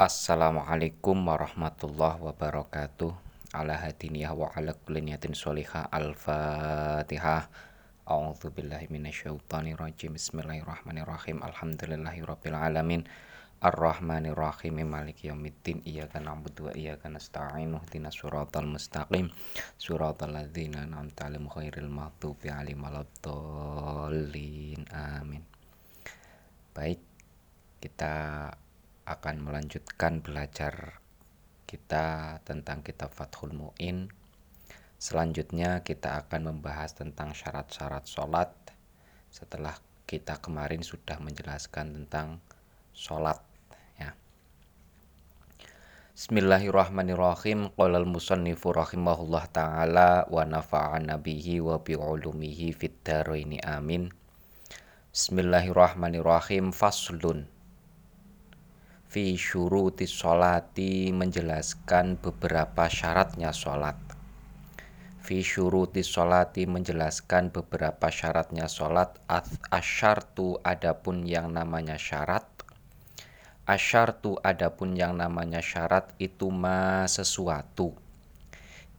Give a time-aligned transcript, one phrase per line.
[0.00, 3.12] Assalamualaikum warahmatullahi wabarakatuh.
[3.52, 5.92] Ala hadiniyah wa ala kulli niyatin sholihah.
[5.92, 7.52] Al-Fatihah.
[8.08, 11.44] A'udzu billahi minasyaitonir rajim Bismillahirrahmanirrahim.
[11.44, 13.04] Alhamdulillahi rabbil alamin.
[13.60, 15.84] Ar-Rahmanir Rahim Maliki yaumiddin.
[15.84, 19.28] Iyyaka na'budu wa iyyaka nasta'in Ihdinas siratal mustaqim.
[19.76, 24.80] Siratal ladzina an'amta 'alaihim ghairil maghdubi 'alaihim waladdallin.
[24.96, 25.44] Amin.
[26.72, 27.04] Baik,
[27.84, 28.48] kita
[29.10, 31.02] akan melanjutkan belajar
[31.66, 34.06] kita tentang kitab Fathul Mu'in.
[35.02, 38.50] Selanjutnya kita akan membahas tentang syarat-syarat sholat
[39.30, 39.74] setelah
[40.06, 42.38] kita kemarin sudah menjelaskan tentang
[42.94, 43.38] sholat
[43.98, 44.14] ya.
[46.14, 47.74] Bismillahirrahmanirrahim.
[47.74, 52.98] Qala al-musannifu rahimahullah taala wa nafa'ana bihi wa bi ulumihi fid
[53.66, 54.10] amin.
[55.10, 56.70] Bismillahirrahmanirrahim.
[56.70, 57.59] Faslun
[59.10, 63.98] fi syuruti sholati menjelaskan beberapa syaratnya sholat.
[65.18, 69.18] Fi syuruti sholati menjelaskan beberapa syaratnya sholat.
[69.74, 72.46] Asyartu adapun yang namanya syarat.
[73.66, 77.98] Asyartu adapun yang namanya syarat itu ma sesuatu.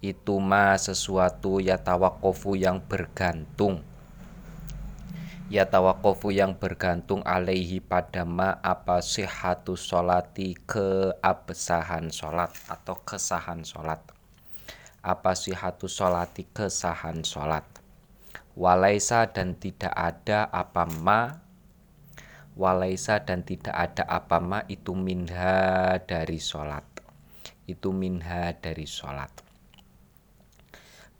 [0.03, 3.87] Itu ma sesuatu ya tawakofu yang bergantung
[5.51, 13.99] ya tawakofu yang bergantung alaihi pada ma apa sihatu solati keabsahan solat atau kesahan solat
[15.03, 17.67] apa sihatu solati kesahan solat
[18.55, 21.43] walaisa dan tidak ada apa ma.
[22.51, 26.83] Walaisa dan tidak ada apa ma itu minha dari solat
[27.63, 29.31] itu minha dari solat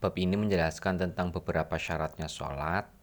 [0.04, 3.01] bab ini menjelaskan tentang beberapa syaratnya solat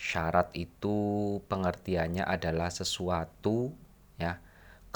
[0.00, 0.96] syarat itu
[1.44, 3.76] pengertiannya adalah sesuatu
[4.16, 4.40] ya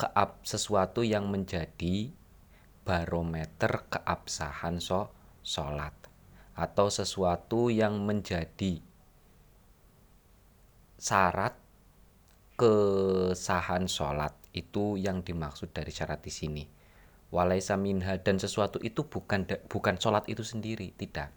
[0.01, 2.09] keab sesuatu yang menjadi
[2.89, 5.13] barometer keabsahan so
[5.45, 5.93] sholat
[6.57, 8.81] atau sesuatu yang menjadi
[10.97, 11.53] syarat
[12.57, 16.65] kesahan sholat itu yang dimaksud dari syarat di sini.
[17.35, 21.35] Walaisa minha dan sesuatu itu bukan bukan sholat itu sendiri tidak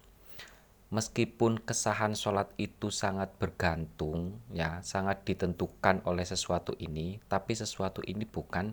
[0.87, 8.23] meskipun kesahan sholat itu sangat bergantung ya sangat ditentukan oleh sesuatu ini tapi sesuatu ini
[8.23, 8.71] bukan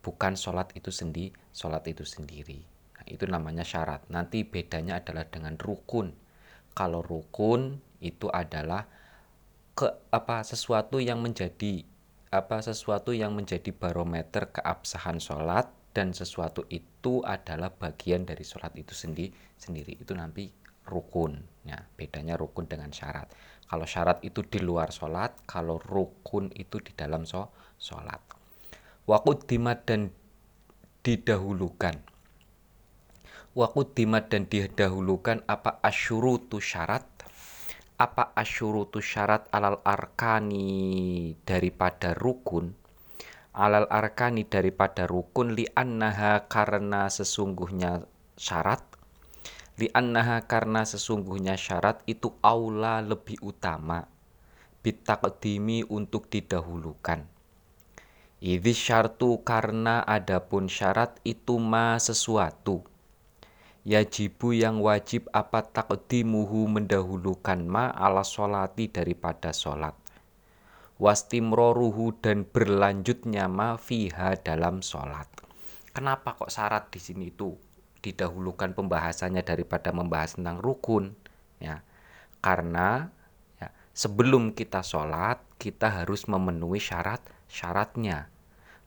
[0.00, 2.60] bukan sholat itu sendiri sholat itu sendiri.
[3.00, 4.04] Nah, itu namanya syarat.
[4.12, 6.12] Nanti bedanya adalah dengan rukun.
[6.76, 8.84] Kalau rukun itu adalah
[9.72, 11.88] ke apa sesuatu yang menjadi
[12.28, 18.92] apa sesuatu yang menjadi barometer keabsahan sholat dan sesuatu itu adalah bagian dari sholat itu
[18.92, 19.96] sendiri sendiri.
[19.96, 20.52] Itu nanti
[20.86, 21.42] rukun.
[21.66, 23.26] Ya bedanya rukun dengan syarat.
[23.66, 27.50] Kalau syarat itu di luar sholat kalau rukun itu di dalam so
[27.82, 28.22] sholat.
[29.50, 30.14] Dimat dan
[31.02, 31.94] didahulukan.
[33.94, 37.02] Dimat dan didahulukan apa asyurutu syarat?
[37.98, 42.76] Apa asyurutu syarat alal arkani daripada rukun?
[43.56, 48.04] Alal arkani daripada rukun li annaha karena sesungguhnya
[48.36, 48.95] syarat
[49.76, 54.08] li'annaha karena sesungguhnya syarat itu aula lebih utama.
[54.80, 57.28] Bitakdimi untuk didahulukan.
[58.40, 62.84] Idhi syartu karena adapun syarat itu ma sesuatu.
[63.86, 69.94] Yajibu yang wajib apa takdimuhu mendahulukan ma ala solati daripada solat
[70.98, 75.30] Wastimroruhu dan berlanjutnya ma fiha dalam solat
[75.94, 77.54] Kenapa kok syarat di sini itu
[78.06, 81.18] didahulukan pembahasannya daripada membahas tentang rukun
[81.58, 81.82] ya.
[82.38, 83.10] Karena
[83.58, 87.18] ya, sebelum kita sholat kita harus memenuhi syarat
[87.50, 88.30] syaratnya.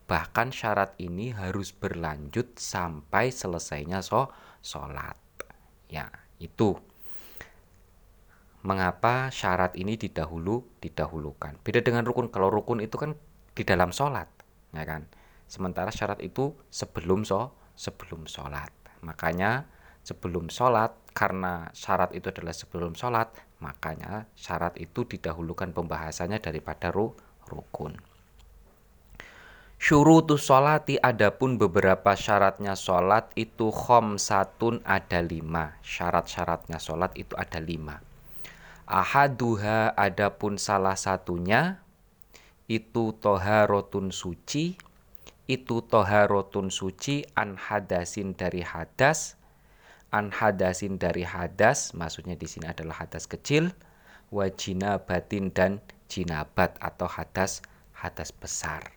[0.08, 4.32] Bahkan syarat ini harus berlanjut sampai selesainya so
[4.64, 5.20] sholat
[5.92, 6.08] ya
[6.40, 6.80] itu.
[8.64, 11.60] Mengapa syarat ini didahulu didahulukan?
[11.64, 12.28] Beda dengan rukun.
[12.28, 13.16] Kalau rukun itu kan
[13.52, 14.32] di dalam sholat
[14.72, 15.04] ya kan?
[15.44, 19.66] Sementara syarat itu sebelum so sebelum sholat Makanya
[20.04, 27.12] sebelum sholat, karena syarat itu adalah sebelum sholat, makanya syarat itu didahulukan pembahasannya daripada ru,
[27.50, 27.98] rukun.
[29.80, 35.80] Syurutus sholati adapun beberapa syaratnya sholat itu khom satun ada lima.
[35.80, 38.04] Syarat-syaratnya sholat itu ada lima.
[38.84, 41.80] Ahaduha adapun salah satunya
[42.68, 44.76] itu toharotun suci
[45.50, 49.34] itu toharotun suci an hadasin dari hadas.
[50.14, 53.74] An hadasin dari hadas maksudnya di sini adalah hadas kecil.
[54.30, 57.66] Batin dan jinabat atau hadas
[57.98, 58.94] hadas besar.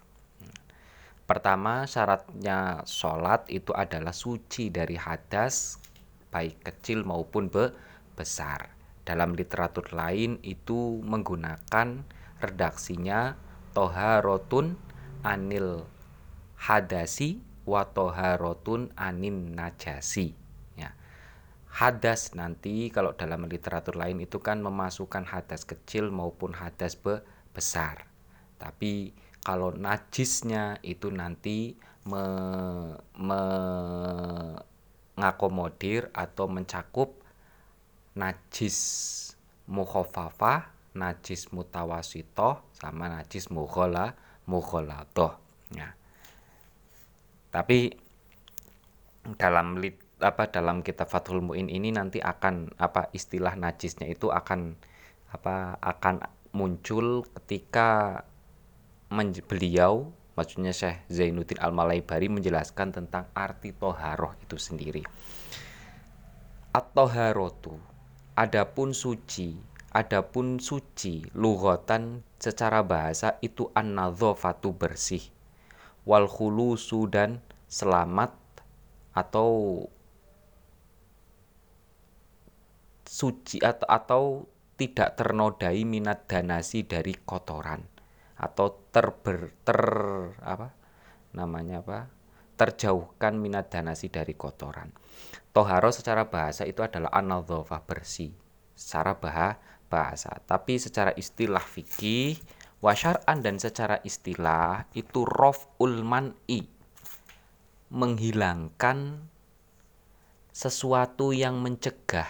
[1.26, 5.82] Pertama, syaratnya sholat itu adalah suci dari hadas,
[6.30, 7.74] baik kecil maupun be
[8.14, 8.70] besar.
[9.02, 12.06] Dalam literatur lain itu menggunakan
[12.38, 13.34] redaksinya
[13.74, 14.78] toharotun
[15.26, 15.90] anil
[16.64, 20.32] hadasi wa toharotun anin najasi.
[20.80, 20.96] Ya.
[21.68, 27.20] Hadas nanti kalau dalam literatur lain itu kan memasukkan hadas kecil maupun hadas be
[27.52, 28.08] besar.
[28.56, 29.12] Tapi
[29.44, 31.76] kalau najisnya itu nanti
[32.08, 32.24] me,
[33.20, 37.20] mengakomodir atau mencakup
[38.16, 39.36] najis
[39.68, 44.16] mukhafafah, najis mutawasitoh, sama najis mughala,
[44.48, 45.36] mughalatoh.
[45.76, 46.00] Ya.
[47.54, 47.94] Tapi
[49.38, 54.74] dalam lit, apa dalam kitab Fathul Muin ini nanti akan apa istilah najisnya itu akan
[55.30, 56.26] apa akan
[56.58, 58.22] muncul ketika
[59.46, 65.06] beliau maksudnya Syekh Zainuddin Al-Malaibari menjelaskan tentang arti toharoh itu sendiri.
[66.74, 67.78] At-toharotu,
[68.34, 69.54] adapun suci,
[69.94, 73.94] adapun suci, lughatan secara bahasa itu an
[74.74, 75.22] bersih,
[76.04, 78.36] wal khulusu dan selamat
[79.14, 79.84] atau
[83.08, 84.24] suci atau, atau
[84.74, 87.86] tidak ternodai minat danasi dari kotoran
[88.34, 89.82] atau terber ter
[90.42, 90.74] apa
[91.38, 92.10] namanya apa
[92.58, 94.94] terjauhkan minat danasi dari kotoran.
[95.54, 98.34] Toharo secara bahasa itu adalah anadhofah bersih
[98.74, 99.58] secara bah
[99.90, 102.42] bahasa, tapi secara istilah fikih
[102.84, 106.68] wasyar'an dan secara istilah itu rof ulman'i
[107.88, 109.24] menghilangkan
[110.52, 112.28] sesuatu yang mencegah.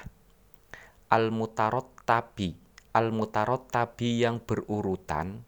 [1.10, 2.64] Al mutarot tabi
[2.94, 5.42] al mutarot tabi yang berurutan.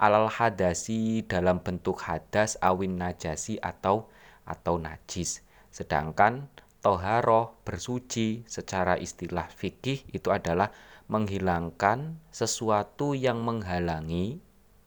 [0.00, 4.10] Alal hadasi dalam bentuk hadas awin najasi atau
[4.48, 5.44] atau najis.
[5.70, 6.50] Sedangkan
[6.82, 10.74] toharoh bersuci secara istilah fikih itu adalah
[11.12, 14.40] menghilangkan sesuatu yang menghalangi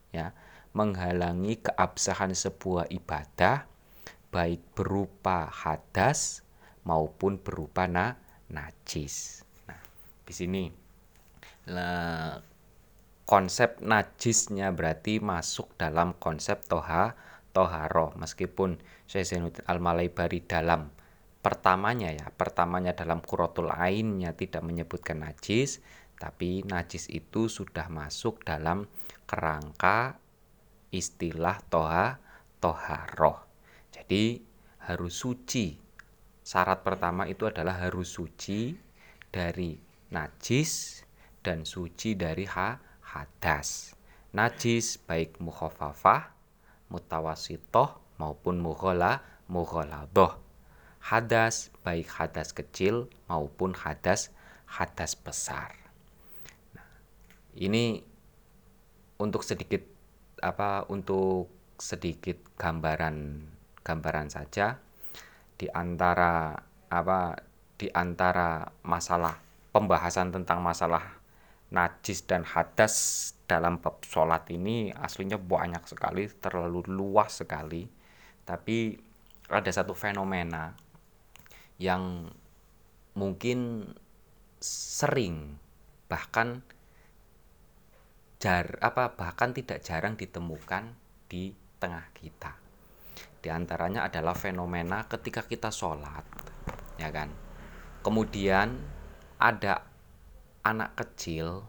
[0.09, 0.33] ya
[0.73, 3.69] menghalangi keabsahan sebuah ibadah
[4.33, 6.41] baik berupa hadas
[6.83, 8.17] maupun berupa na,
[8.49, 9.45] najis.
[9.69, 9.79] Nah,
[10.25, 10.63] di sini
[11.69, 12.41] nah,
[13.23, 17.13] konsep najisnya berarti masuk dalam konsep toha
[17.55, 20.91] toharo meskipun Syekh Zainuddin Al-Malaibari dalam
[21.39, 25.79] pertamanya ya pertamanya dalam kurotul lainnya tidak menyebutkan najis
[26.15, 28.87] tapi najis itu sudah masuk dalam
[29.27, 30.19] kerangka
[30.91, 32.19] istilah toha
[32.59, 33.43] toharo
[33.91, 34.39] jadi
[34.85, 35.75] harus suci
[36.45, 38.77] syarat pertama itu adalah harus suci
[39.33, 39.75] dari
[40.13, 41.03] najis
[41.45, 43.95] dan suci dari ha hadas.
[44.35, 46.35] Najis baik mukhafafah,
[46.91, 50.35] mutawasitoh maupun mughala, mughaladoh.
[50.99, 54.33] Hadas baik hadas kecil maupun hadas
[54.65, 55.84] hadas besar.
[57.55, 58.03] Ini
[59.23, 59.81] untuk sedikit
[60.43, 61.47] apa untuk
[61.79, 63.47] sedikit gambaran
[63.79, 64.75] gambaran saja
[65.55, 66.51] di antara
[66.91, 67.39] apa
[67.79, 69.39] di antara masalah
[69.71, 71.19] pembahasan tentang masalah
[71.71, 72.95] najis dan hadas
[73.45, 77.85] dalam bab sholat ini aslinya banyak sekali, terlalu luas sekali.
[78.45, 78.97] Tapi
[79.49, 80.73] ada satu fenomena
[81.77, 82.29] yang
[83.13, 83.89] mungkin
[84.61, 85.59] sering
[86.09, 86.65] bahkan
[88.45, 90.93] jar apa bahkan tidak jarang ditemukan
[91.25, 91.49] di
[91.81, 92.53] tengah kita.
[93.41, 96.21] Di antaranya adalah fenomena ketika kita sholat,
[97.01, 97.33] ya kan.
[98.05, 98.77] Kemudian
[99.41, 99.81] ada
[100.65, 101.61] anak kecil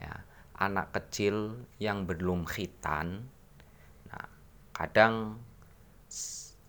[0.00, 0.24] ya
[0.56, 3.28] anak kecil yang belum khitan
[4.08, 4.26] nah
[4.72, 5.36] kadang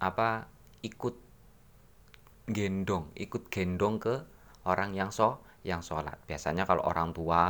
[0.03, 0.51] apa
[0.83, 1.15] ikut
[2.51, 4.15] gendong ikut gendong ke
[4.67, 7.45] orang yang so yang sholat biasanya kalau orang tua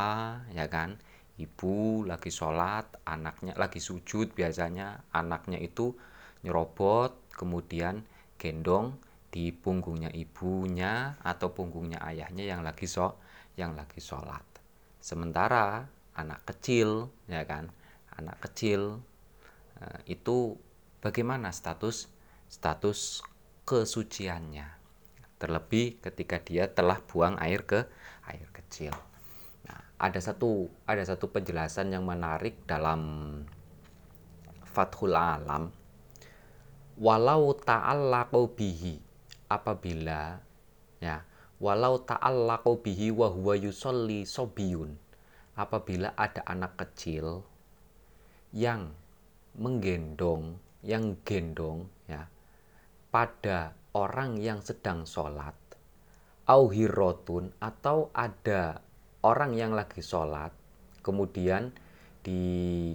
[0.53, 1.01] ya kan
[1.39, 5.95] ibu lagi sholat anaknya lagi sujud biasanya anaknya itu
[6.43, 8.03] nyerobot kemudian
[8.35, 8.97] gendong
[9.31, 13.15] di punggungnya ibunya atau punggungnya ayahnya yang lagi so
[13.55, 14.43] yang lagi sholat.
[14.99, 15.87] Sementara
[16.19, 17.71] anak kecil, ya kan,
[18.19, 18.99] anak kecil
[19.79, 20.59] eh, itu
[20.99, 22.11] bagaimana status
[22.51, 23.23] status
[23.63, 24.67] kesuciannya.
[25.39, 27.87] Terlebih ketika dia telah buang air ke
[28.27, 28.93] air kecil.
[30.01, 33.01] Ada satu ada satu penjelasan yang menarik dalam
[34.65, 35.69] Fathul Alam.
[36.97, 38.97] Walau ta'allaqu bihi
[39.45, 40.41] apabila
[40.97, 41.21] ya
[41.61, 44.97] walau ta'allaqu bihi wa huwa yusolli sobiyun
[45.53, 47.43] apabila ada anak kecil
[48.55, 48.95] yang
[49.59, 52.25] menggendong yang gendong ya
[53.11, 55.53] pada orang yang sedang sholat
[56.47, 58.79] auhirotun atau ada
[59.21, 60.53] orang yang lagi sholat
[61.01, 61.73] kemudian
[62.21, 62.93] di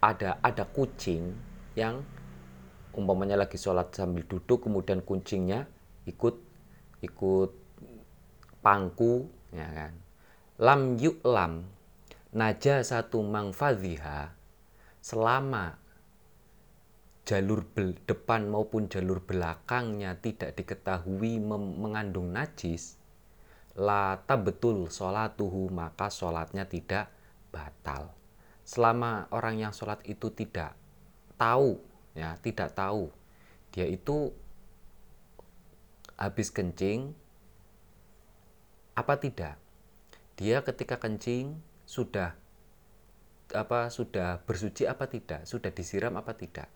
[0.00, 1.34] ada ada kucing
[1.76, 2.00] yang
[2.96, 5.68] umpamanya lagi sholat sambil duduk kemudian kucingnya
[6.08, 6.36] ikut
[7.04, 7.50] ikut
[8.64, 9.92] pangku ya kan.
[10.60, 11.64] Lam yu'lam
[12.30, 14.36] naja satu mangfadhiha
[15.00, 15.80] selama
[17.24, 17.64] jalur
[18.04, 21.40] depan maupun jalur belakangnya tidak diketahui
[21.80, 22.99] mengandung najis
[23.78, 27.10] lata betul sholatuhu maka sholatnya tidak
[27.54, 28.10] batal.
[28.66, 30.74] Selama orang yang sholat itu tidak
[31.38, 31.80] tahu
[32.14, 33.08] ya tidak tahu
[33.70, 34.34] dia itu
[36.18, 37.14] habis kencing
[38.98, 39.56] apa tidak?
[40.36, 42.34] Dia ketika kencing sudah
[43.54, 45.46] apa sudah bersuci apa tidak?
[45.46, 46.68] Sudah disiram apa tidak?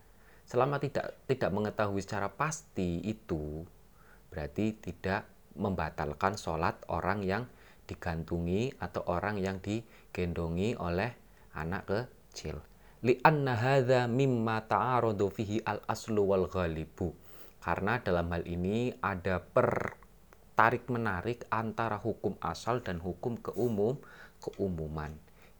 [0.46, 3.66] Selama tidak tidak mengetahui secara pasti itu
[4.30, 7.44] berarti tidak membatalkan sholat orang yang
[7.84, 11.12] digantungi atau orang yang digendongi oleh
[11.54, 12.60] anak kecil.
[13.04, 17.12] Li'anna hadza mimma ta'aradu fihi al-aslu wal ghalibu.
[17.60, 19.96] Karena dalam hal ini ada per
[20.56, 24.00] tarik menarik antara hukum asal dan hukum keumum
[24.40, 25.12] keumuman.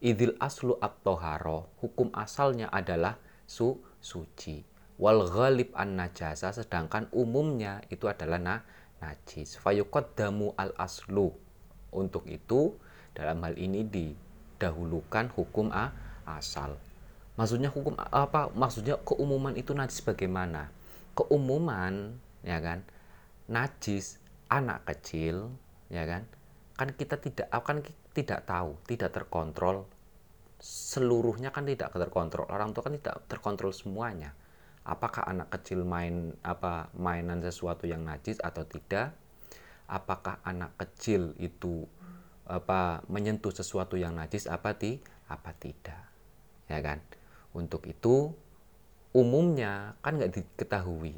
[0.04, 3.16] Idil aslu at-toharo hukum asalnya adalah
[3.48, 4.64] su suci.
[5.00, 8.56] Wal ghalib an najasa sedangkan umumnya itu adalah na
[9.02, 9.58] najis.
[9.58, 11.32] Fayuqaddamu al aslu
[11.94, 12.74] untuk itu
[13.14, 14.12] dalam hal ini di
[14.58, 15.94] dahulukan hukum A,
[16.26, 16.74] asal.
[17.34, 18.50] Maksudnya hukum apa?
[18.54, 20.70] Maksudnya keumuman itu najis bagaimana?
[21.18, 22.86] Keumuman ya kan?
[23.50, 25.50] Najis anak kecil
[25.90, 26.26] ya kan?
[26.74, 27.82] Kan kita tidak akan
[28.14, 29.86] tidak tahu tidak terkontrol.
[30.62, 32.46] Seluruhnya kan tidak terkontrol.
[32.46, 34.34] Orang tua kan tidak terkontrol semuanya
[34.84, 39.16] apakah anak kecil main apa mainan sesuatu yang najis atau tidak?
[39.88, 41.88] Apakah anak kecil itu
[42.44, 46.04] apa menyentuh sesuatu yang najis apa di apa tidak?
[46.68, 47.00] Ya kan?
[47.56, 48.36] Untuk itu
[49.16, 51.16] umumnya kan nggak diketahui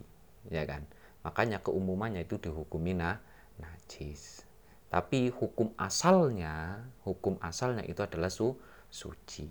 [0.50, 0.86] ya kan?
[1.26, 3.18] Makanya keumumannya itu dihukumi nah,
[3.58, 4.46] najis.
[4.86, 8.54] Tapi hukum asalnya hukum asalnya itu adalah su
[8.86, 9.50] suci.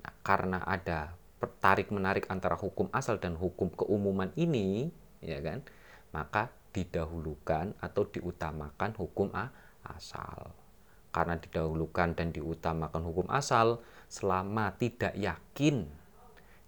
[0.00, 1.18] Nah, karena ada
[1.60, 4.92] tarik menarik antara hukum asal dan hukum keumuman ini
[5.24, 5.64] ya kan?
[6.12, 9.50] Maka didahulukan atau diutamakan hukum a,
[9.86, 10.52] asal.
[11.10, 15.90] Karena didahulukan dan diutamakan hukum asal selama tidak yakin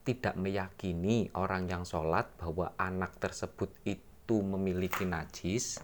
[0.02, 5.79] tidak meyakini orang yang sholat bahwa anak tersebut itu memiliki najis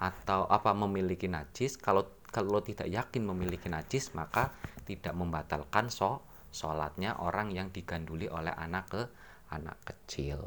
[0.00, 1.76] atau apa memiliki najis.
[1.76, 4.54] Kalau kalau tidak yakin memiliki najis maka
[4.88, 9.02] tidak membatalkan so sholatnya orang yang diganduli oleh anak ke
[9.50, 10.42] anak kecil.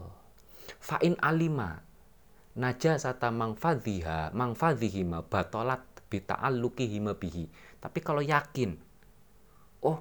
[0.79, 1.79] Fa'in alima
[2.55, 5.83] najasata mangfadhiha mangfadhihima batolat
[6.13, 7.49] hima bihi.
[7.81, 8.77] Tapi kalau yakin
[9.81, 9.97] oh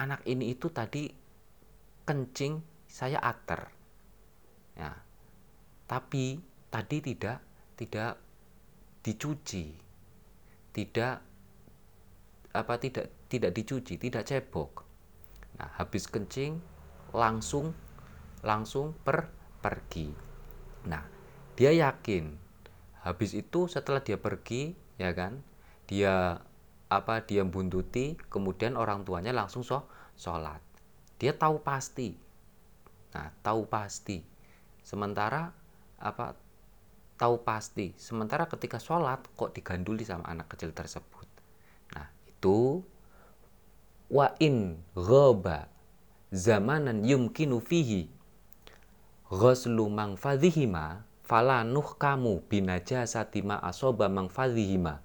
[0.00, 1.12] anak ini itu tadi
[2.08, 3.68] kencing saya ater.
[4.80, 4.96] Ya.
[5.84, 6.40] Tapi
[6.72, 7.38] tadi tidak
[7.76, 8.16] tidak
[9.00, 9.74] dicuci
[10.70, 11.24] tidak
[12.52, 14.89] apa tidak tidak dicuci tidak cebok
[15.60, 16.56] nah habis kencing
[17.12, 17.76] langsung
[18.40, 19.28] langsung per
[19.60, 20.08] pergi.
[20.88, 21.04] Nah
[21.52, 22.32] dia yakin.
[23.04, 25.44] Habis itu setelah dia pergi ya kan
[25.84, 26.40] dia
[26.88, 29.84] apa dia buntuti kemudian orang tuanya langsung so,
[30.16, 30.64] sholat.
[31.20, 32.16] Dia tahu pasti.
[33.12, 34.24] Nah tahu pasti.
[34.80, 35.52] Sementara
[36.00, 36.32] apa
[37.20, 37.92] tahu pasti.
[38.00, 41.28] Sementara ketika sholat kok diganduli sama anak kecil tersebut?
[41.92, 42.80] Nah itu
[44.10, 45.70] wa in ghaba
[46.34, 48.10] zamanan yumkinu fihi.
[49.30, 54.98] Ghuslu mangfadhihima fala nuhkamu binajasati ma asoba mangfadhihima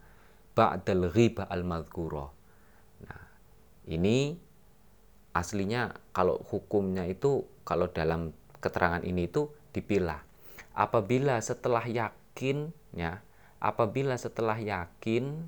[0.58, 2.34] ba'dal ghiba al madhkura
[3.06, 3.22] nah
[3.86, 4.34] ini
[5.38, 10.26] aslinya kalau hukumnya itu kalau dalam keterangan ini itu dipilah.
[10.74, 13.22] Apabila setelah yakin ya
[13.62, 15.46] apabila setelah yakin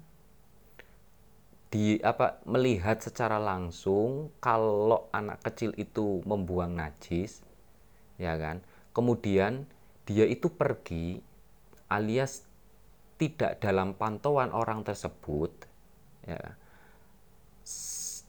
[1.68, 7.44] di apa melihat secara langsung kalau anak kecil itu membuang najis
[8.16, 8.64] ya kan?
[8.96, 9.68] Kemudian
[10.08, 11.20] dia itu pergi
[11.92, 12.48] alias
[13.20, 15.52] tidak dalam pantauan orang tersebut
[16.24, 16.40] ya.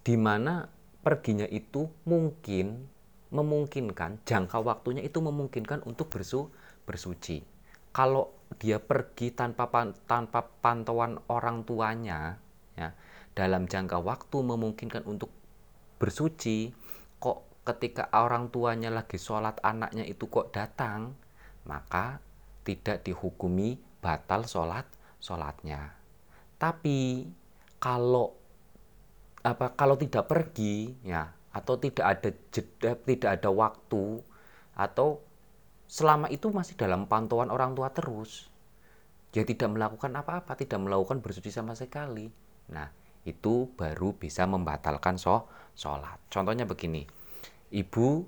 [0.03, 0.67] Di mana
[1.05, 2.91] perginya itu mungkin
[3.29, 6.51] memungkinkan jangka waktunya itu memungkinkan untuk bersu
[6.89, 7.45] bersuci.
[7.95, 9.69] Kalau dia pergi tanpa
[10.09, 12.41] tanpa pantauan orang tuanya
[12.75, 12.95] ya
[13.39, 15.31] dalam jangka waktu memungkinkan untuk
[16.03, 16.75] bersuci
[17.23, 21.15] kok ketika orang tuanya lagi sholat anaknya itu kok datang
[21.63, 22.19] maka
[22.67, 24.91] tidak dihukumi batal sholat
[25.23, 25.95] sholatnya.
[26.59, 27.31] Tapi
[27.79, 28.35] kalau
[29.47, 34.19] apa kalau tidak pergi ya atau tidak ada jeda tidak ada waktu
[34.75, 35.23] atau
[35.87, 38.51] selama itu masih dalam pantauan orang tua terus
[39.31, 42.27] dia tidak melakukan apa-apa tidak melakukan bersuci sama sekali.
[42.75, 46.19] Nah itu baru bisa membatalkan sholat.
[46.31, 47.07] Contohnya begini
[47.69, 48.25] ibu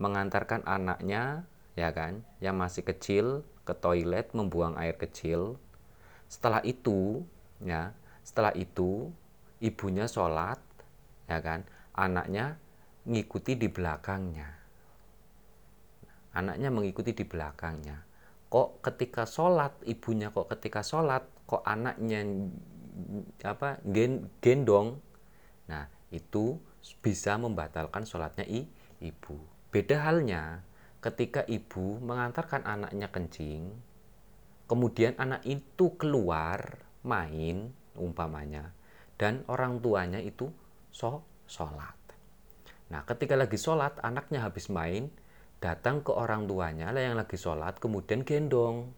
[0.00, 1.44] mengantarkan anaknya
[1.76, 5.60] ya kan yang masih kecil ke toilet membuang air kecil.
[6.26, 7.24] Setelah itu
[7.60, 7.92] ya
[8.24, 9.12] setelah itu
[9.60, 10.58] ibunya sholat
[11.28, 12.56] ya kan anaknya
[13.04, 14.48] mengikuti di belakangnya.
[16.30, 18.06] Anaknya mengikuti di belakangnya.
[18.50, 22.22] Kok ketika sholat ibunya kok ketika sholat kok anaknya
[23.44, 23.78] apa
[24.40, 24.98] gendong
[25.66, 26.58] nah itu
[27.04, 28.66] bisa membatalkan sholatnya i,
[29.00, 29.38] ibu
[29.70, 30.64] beda halnya
[31.00, 33.70] ketika ibu mengantarkan anaknya kencing
[34.66, 38.74] kemudian anak itu keluar main umpamanya
[39.20, 40.48] dan orang tuanya itu
[40.88, 41.92] so sholat.
[42.88, 45.10] Nah, ketika lagi sholat, anaknya habis main,
[45.58, 48.94] datang ke orang tuanya lah yang lagi sholat, kemudian gendong.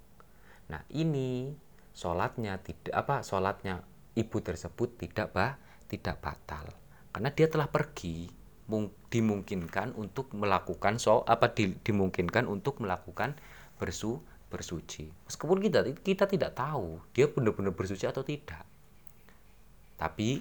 [0.68, 1.52] Nah, ini
[1.96, 3.84] sholatnya tidak apa sholatnya
[4.16, 5.56] ibu tersebut tidak bah
[5.88, 6.64] tidak batal.
[7.12, 8.28] Karena dia telah pergi
[9.12, 13.36] dimungkinkan untuk melakukan so apa di, dimungkinkan untuk melakukan
[13.76, 14.16] bersu
[14.48, 15.12] bersuci.
[15.28, 18.64] Meskipun kita kita tidak tahu dia benar-benar bersuci atau tidak.
[20.00, 20.40] Tapi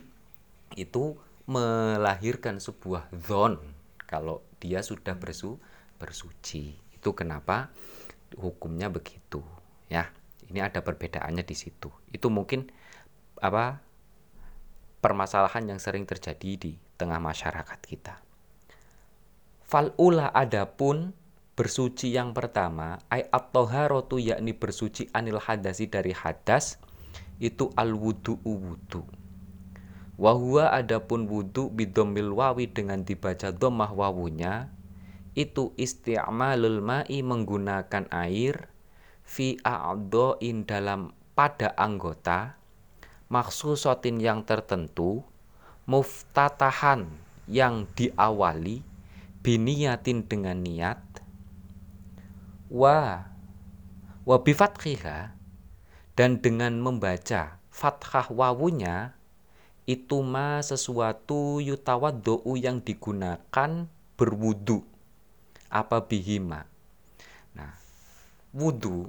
[0.79, 1.03] itu
[1.47, 3.59] melahirkan sebuah zon
[4.07, 5.59] kalau dia sudah bersu
[5.99, 6.75] bersuci.
[6.95, 7.71] Itu kenapa
[8.39, 9.43] hukumnya begitu
[9.91, 10.07] ya.
[10.51, 11.87] Ini ada perbedaannya di situ.
[12.11, 12.67] Itu mungkin
[13.41, 13.81] apa
[15.01, 18.21] permasalahan yang sering terjadi di tengah masyarakat kita.
[19.65, 21.17] Falula adapun
[21.57, 26.77] bersuci yang pertama ay at-taharatu yakni bersuci anil hadasi dari hadas
[27.41, 28.37] itu al wudu.
[28.45, 29.21] Wudu
[30.21, 34.69] Wahua adapun wudhu bidomil wawi dengan dibaca domah wawunya
[35.33, 38.69] itu isti'malul ma'i menggunakan air
[39.25, 42.60] fi a'doin dalam pada anggota
[43.31, 45.23] maksusotin yang tertentu
[45.87, 47.07] muftatahan
[47.47, 48.83] yang diawali
[49.39, 50.99] biniyatin dengan niat
[52.67, 53.31] wa
[54.27, 55.31] wa bifathiha
[56.19, 59.15] dan dengan membaca fathah wawunya
[59.87, 63.89] itu ma sesuatu yutawaddo'u yang digunakan
[64.19, 64.85] berwudu.
[65.71, 66.67] Apa bihima
[67.55, 67.79] nah
[68.51, 69.07] wudu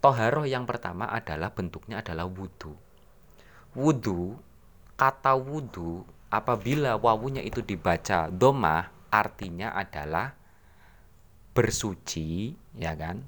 [0.00, 2.85] toharoh yang pertama adalah bentuknya adalah wudu
[3.76, 4.40] wudu
[4.96, 6.00] kata wudu
[6.32, 10.32] apabila wawunya itu dibaca domah artinya adalah
[11.52, 13.20] bersuci ya kan?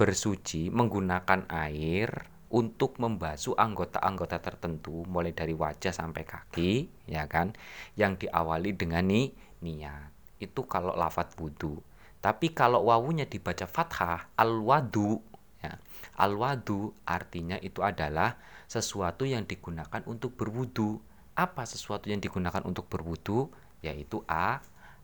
[0.00, 2.08] Bersuci menggunakan air
[2.48, 7.52] untuk membasuh anggota-anggota tertentu mulai dari wajah sampai kaki ya kan?
[8.00, 10.08] Yang diawali dengan ni niat.
[10.40, 11.84] Itu kalau lafat wudhu
[12.20, 15.24] tapi kalau wawunya dibaca fathah al-wadu
[15.60, 15.78] ya.
[16.20, 18.36] Al-wadu artinya itu adalah
[18.68, 21.00] sesuatu yang digunakan untuk berwudu.
[21.36, 23.48] Apa sesuatu yang digunakan untuk berwudu?
[23.80, 24.60] Yaitu a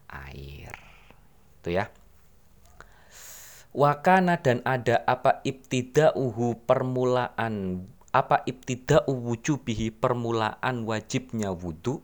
[0.09, 0.75] air.
[1.62, 1.88] Itu ya.
[3.77, 7.85] Wakana dan ada apa ibtida'uhu permulaan
[8.16, 12.01] apa ibtida'u wujubihi permulaan wajibnya wudhu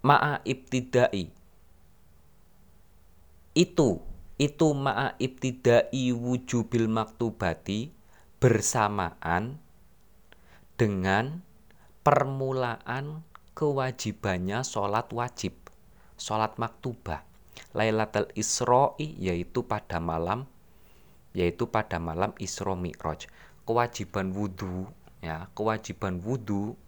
[0.00, 1.28] ma'a ibtidai
[3.60, 4.00] itu
[4.40, 7.92] itu ma'a ibtidai wujubil maktubati
[8.40, 9.60] bersamaan
[10.80, 11.44] dengan
[12.00, 13.20] permulaan
[13.52, 15.52] kewajibannya sholat wajib
[16.16, 17.20] sholat maktubah.
[17.76, 20.48] Lailatul Isro'i yaitu pada malam
[21.36, 23.28] yaitu pada malam Isra Mi'raj.
[23.68, 24.88] Kewajiban wudhu
[25.20, 26.80] ya kewajiban wudhu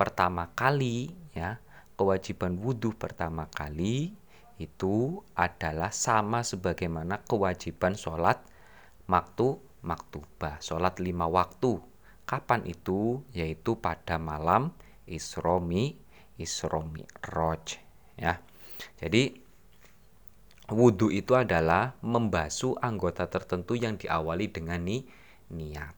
[0.00, 1.60] pertama kali ya
[2.00, 4.16] kewajiban wudhu pertama kali
[4.60, 8.38] itu adalah sama sebagaimana kewajiban sholat
[9.10, 11.82] maktu maktubah sholat lima waktu
[12.24, 14.72] kapan itu yaitu pada malam
[15.04, 15.98] Isromi
[16.40, 17.76] Isromi Roj
[18.16, 18.38] ya
[18.96, 19.44] jadi
[20.72, 25.04] wudhu itu adalah membasuh anggota tertentu yang diawali dengan ni
[25.52, 25.96] niat.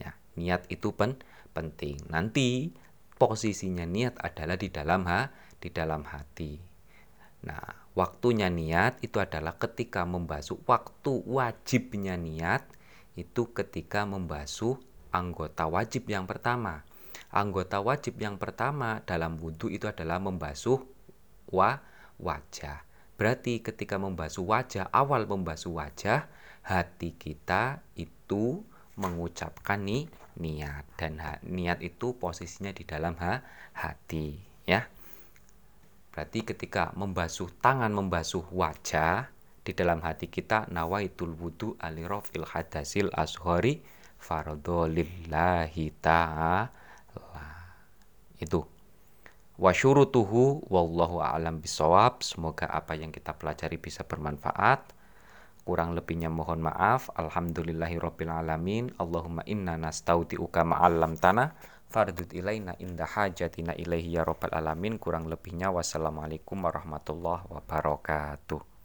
[0.00, 1.20] Ya, niat itu pen
[1.52, 2.00] penting.
[2.08, 2.72] Nanti
[3.20, 5.28] posisinya niat adalah di dalam ha
[5.60, 6.56] di dalam hati.
[7.44, 12.62] Nah, waktunya niat itu adalah ketika membasuh waktu wajibnya niat
[13.16, 14.76] itu ketika membasuh
[15.08, 16.84] anggota wajib yang pertama.
[17.32, 20.84] Anggota wajib yang pertama dalam wudhu itu adalah membasuh
[21.48, 21.80] wa
[22.20, 22.84] wajah.
[23.16, 26.28] Berarti ketika membasuh wajah, awal membasuh wajah,
[26.60, 28.60] hati kita itu
[29.00, 33.40] mengucapkan nih niat dan niat itu posisinya di dalam ha,
[33.72, 34.36] hati
[34.68, 34.84] ya.
[36.16, 39.28] Berarti ketika membasuh tangan, membasuh wajah
[39.60, 43.84] di dalam hati kita nawaitul wudu alirofil hadasil ashori
[44.16, 46.72] fardolillahi ta'ala.
[48.40, 48.64] Itu.
[49.60, 54.96] Wa syurutuhu wallahu a'lam bisawab semoga apa yang kita pelajari bisa bermanfaat.
[55.68, 57.12] Kurang lebihnya mohon maaf.
[57.12, 58.88] Alhamdulillahirabbil alamin.
[58.96, 64.98] Allahumma inna nastauti'uka ma'allam tanah fardut ilaina inda hajatina ilaihi ya rabbal alamin.
[65.00, 68.75] Kurang lebihnya wassalamualaikum warahmatullahi wabarakatuh